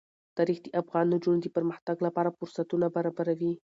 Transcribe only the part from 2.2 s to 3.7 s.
فرصتونه برابروي.